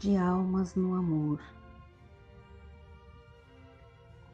de 0.00 0.16
almas 0.16 0.74
no 0.74 0.94
amor. 0.94 1.38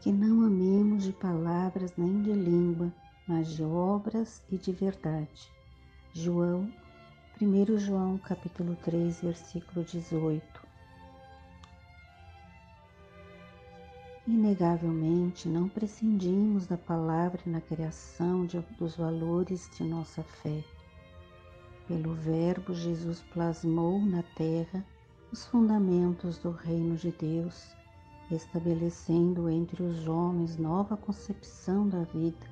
Que 0.00 0.12
não 0.12 0.46
amemos 0.46 1.02
de 1.02 1.12
palavras 1.12 1.92
nem 1.96 2.22
de 2.22 2.32
língua, 2.32 2.92
mas 3.26 3.48
de 3.48 3.64
obras 3.64 4.40
e 4.52 4.56
de 4.56 4.70
verdade. 4.70 5.50
João, 6.14 6.72
1 7.42 7.76
João 7.76 8.18
capítulo 8.18 8.76
3, 8.84 9.20
versículo 9.20 9.84
18. 9.84 10.44
Inegavelmente, 14.28 15.48
não 15.48 15.68
prescindimos 15.68 16.68
da 16.68 16.76
palavra 16.76 17.40
na 17.44 17.60
criação 17.60 18.46
de, 18.46 18.60
dos 18.78 18.94
valores 18.94 19.68
de 19.76 19.82
nossa 19.82 20.22
fé. 20.22 20.62
Pelo 21.88 22.14
Verbo, 22.14 22.72
Jesus 22.72 23.20
plasmou 23.32 24.00
na 24.00 24.22
terra 24.22 24.86
os 25.32 25.46
fundamentos 25.46 26.38
do 26.38 26.50
reino 26.50 26.96
de 26.96 27.10
Deus, 27.12 27.74
estabelecendo 28.30 29.48
entre 29.48 29.82
os 29.82 30.06
homens 30.06 30.56
nova 30.56 30.96
concepção 30.96 31.88
da 31.88 32.04
vida. 32.04 32.46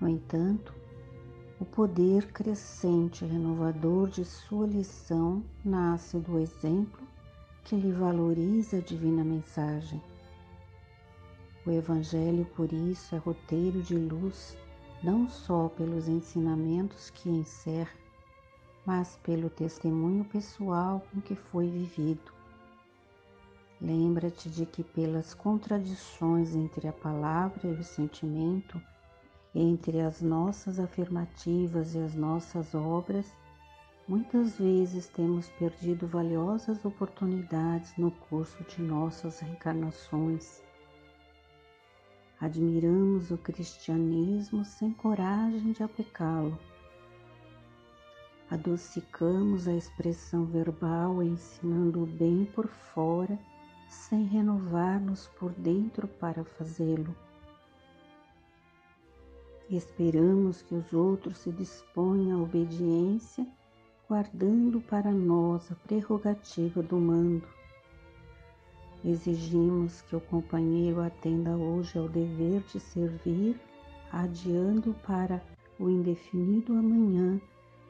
No 0.00 0.08
entanto, 0.08 0.74
o 1.60 1.64
poder 1.64 2.32
crescente 2.32 3.24
e 3.24 3.28
renovador 3.28 4.08
de 4.08 4.24
sua 4.24 4.66
lição 4.66 5.42
nasce 5.64 6.18
do 6.18 6.38
exemplo 6.38 7.00
que 7.64 7.74
lhe 7.76 7.92
valoriza 7.92 8.78
a 8.78 8.80
divina 8.80 9.24
mensagem 9.24 10.00
o 11.68 11.70
Evangelho, 11.70 12.46
por 12.56 12.72
isso, 12.72 13.14
é 13.14 13.18
roteiro 13.18 13.82
de 13.82 13.94
luz, 13.94 14.56
não 15.02 15.28
só 15.28 15.68
pelos 15.68 16.08
ensinamentos 16.08 17.10
que 17.10 17.28
encerra, 17.28 17.92
mas 18.88 19.18
pelo 19.22 19.50
testemunho 19.50 20.24
pessoal 20.24 21.04
com 21.12 21.20
que 21.20 21.34
foi 21.34 21.68
vivido. 21.68 22.32
Lembra-te 23.78 24.48
de 24.48 24.64
que, 24.64 24.82
pelas 24.82 25.34
contradições 25.34 26.56
entre 26.56 26.88
a 26.88 26.92
palavra 26.94 27.68
e 27.68 27.72
o 27.72 27.84
sentimento, 27.84 28.80
entre 29.54 30.00
as 30.00 30.22
nossas 30.22 30.80
afirmativas 30.80 31.94
e 31.94 31.98
as 31.98 32.14
nossas 32.14 32.74
obras, 32.74 33.30
muitas 34.08 34.58
vezes 34.58 35.06
temos 35.08 35.50
perdido 35.50 36.08
valiosas 36.08 36.82
oportunidades 36.82 37.94
no 37.98 38.10
curso 38.10 38.64
de 38.64 38.80
nossas 38.80 39.40
reencarnações 39.40 40.62
Admiramos 42.40 43.32
o 43.32 43.36
cristianismo 43.36 44.64
sem 44.64 44.92
coragem 44.92 45.72
de 45.72 45.82
aplicá-lo. 45.82 46.56
Adocicamos 48.58 49.68
a 49.68 49.72
expressão 49.72 50.44
verbal 50.44 51.22
ensinando 51.22 52.02
o 52.02 52.06
bem 52.06 52.44
por 52.44 52.66
fora, 52.66 53.38
sem 53.88 54.24
renovar-nos 54.24 55.28
por 55.38 55.52
dentro 55.52 56.08
para 56.08 56.42
fazê-lo. 56.42 57.14
Esperamos 59.70 60.60
que 60.60 60.74
os 60.74 60.92
outros 60.92 61.38
se 61.38 61.52
disponham 61.52 62.40
à 62.40 62.42
obediência, 62.42 63.46
guardando 64.08 64.80
para 64.80 65.12
nós 65.12 65.70
a 65.70 65.76
prerrogativa 65.76 66.82
do 66.82 66.96
mando. 66.98 67.46
Exigimos 69.04 70.02
que 70.02 70.16
o 70.16 70.20
companheiro 70.20 71.00
atenda 71.00 71.56
hoje 71.56 71.96
ao 71.96 72.08
dever 72.08 72.60
de 72.62 72.80
servir, 72.80 73.56
adiando 74.10 74.96
para 75.06 75.40
o 75.78 75.88
indefinido 75.88 76.72
amanhã 76.72 77.40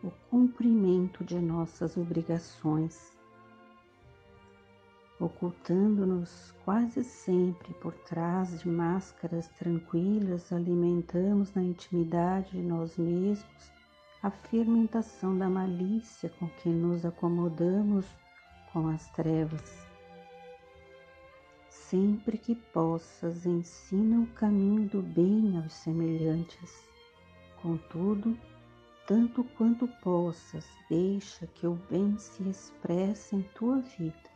o 0.02 0.10
cumprimento 0.30 1.24
de 1.24 1.38
nossas 1.38 1.96
obrigações. 1.96 3.16
Ocultando-nos 5.20 6.54
quase 6.64 7.02
sempre 7.02 7.74
por 7.74 7.92
trás 7.92 8.60
de 8.60 8.68
máscaras 8.68 9.48
tranquilas, 9.58 10.52
alimentamos 10.52 11.52
na 11.54 11.62
intimidade 11.62 12.52
de 12.52 12.62
nós 12.62 12.96
mesmos 12.96 13.72
a 14.22 14.30
fermentação 14.30 15.36
da 15.36 15.48
malícia 15.48 16.30
com 16.38 16.48
que 16.48 16.68
nos 16.68 17.04
acomodamos 17.04 18.06
com 18.72 18.88
as 18.88 19.08
trevas 19.10 19.88
sempre 21.88 22.36
que 22.36 22.54
possas, 22.54 23.46
ensina 23.46 24.20
o 24.20 24.26
caminho 24.34 24.86
do 24.86 25.00
bem 25.00 25.56
aos 25.56 25.72
semelhantes. 25.72 26.86
Contudo, 27.62 28.36
tanto 29.08 29.42
quanto 29.56 29.88
possas, 30.02 30.68
deixa 30.86 31.46
que 31.46 31.66
o 31.66 31.78
bem 31.90 32.18
se 32.18 32.46
expresse 32.46 33.34
em 33.34 33.40
tua 33.54 33.80
vida, 33.80 34.28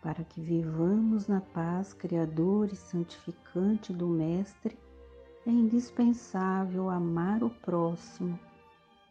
para 0.00 0.22
que 0.22 0.40
vivamos 0.40 1.26
na 1.26 1.40
paz 1.40 1.92
criadora 1.92 2.72
e 2.72 2.76
santificante 2.76 3.92
do 3.92 4.06
Mestre. 4.06 4.78
É 5.44 5.50
indispensável 5.50 6.88
amar 6.88 7.42
o 7.42 7.50
próximo, 7.50 8.38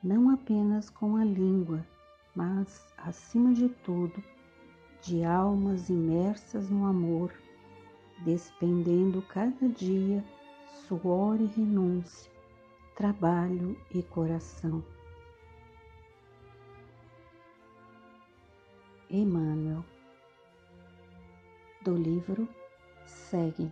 não 0.02 0.30
apenas 0.30 0.90
com 0.90 1.18
a 1.18 1.26
língua, 1.26 1.86
mas, 2.34 2.88
acima 2.98 3.54
de 3.54 3.68
tudo, 3.68 4.24
de 5.02 5.26
almas 5.26 5.90
imersas 5.90 6.70
no 6.70 6.86
amor, 6.86 7.34
despendendo 8.24 9.22
cada 9.24 9.68
dia 9.68 10.24
suor 10.88 11.42
e 11.42 11.48
renúncia, 11.48 12.33
trabalho 12.96 13.76
e 13.92 14.04
coração. 14.04 14.84
Emmanuel, 19.10 19.84
do 21.84 21.96
livro 21.96 22.48
Segue. 23.06 23.72